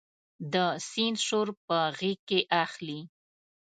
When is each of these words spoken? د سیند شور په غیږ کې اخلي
د 0.53 0.55
سیند 0.89 1.17
شور 1.27 1.47
په 1.67 1.77
غیږ 1.97 2.19
کې 2.29 2.39
اخلي 2.63 2.99